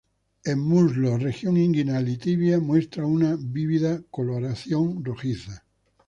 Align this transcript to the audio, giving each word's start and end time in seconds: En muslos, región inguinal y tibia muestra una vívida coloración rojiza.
En 0.45 0.57
muslos, 0.57 1.21
región 1.21 1.57
inguinal 1.57 2.09
y 2.09 2.17
tibia 2.17 2.59
muestra 2.59 3.05
una 3.05 3.37
vívida 3.39 4.01
coloración 4.09 5.05
rojiza. 5.05 5.63